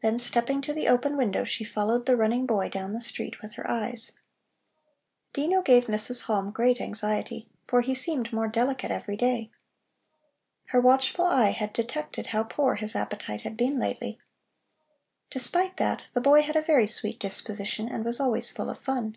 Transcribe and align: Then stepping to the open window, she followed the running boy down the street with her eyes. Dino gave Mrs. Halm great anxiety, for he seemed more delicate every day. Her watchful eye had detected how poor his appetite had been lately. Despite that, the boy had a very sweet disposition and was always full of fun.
Then 0.00 0.18
stepping 0.18 0.60
to 0.62 0.72
the 0.72 0.88
open 0.88 1.16
window, 1.16 1.44
she 1.44 1.62
followed 1.62 2.04
the 2.06 2.16
running 2.16 2.46
boy 2.46 2.68
down 2.68 2.94
the 2.94 3.00
street 3.00 3.40
with 3.40 3.52
her 3.52 3.70
eyes. 3.70 4.10
Dino 5.32 5.62
gave 5.62 5.84
Mrs. 5.84 6.22
Halm 6.24 6.50
great 6.52 6.80
anxiety, 6.80 7.48
for 7.68 7.80
he 7.80 7.94
seemed 7.94 8.32
more 8.32 8.48
delicate 8.48 8.90
every 8.90 9.16
day. 9.16 9.52
Her 10.70 10.80
watchful 10.80 11.26
eye 11.26 11.50
had 11.50 11.72
detected 11.72 12.26
how 12.26 12.42
poor 12.42 12.74
his 12.74 12.96
appetite 12.96 13.42
had 13.42 13.56
been 13.56 13.78
lately. 13.78 14.18
Despite 15.30 15.76
that, 15.76 16.06
the 16.12 16.20
boy 16.20 16.42
had 16.42 16.56
a 16.56 16.62
very 16.62 16.88
sweet 16.88 17.20
disposition 17.20 17.88
and 17.88 18.04
was 18.04 18.18
always 18.18 18.50
full 18.50 18.68
of 18.68 18.80
fun. 18.80 19.16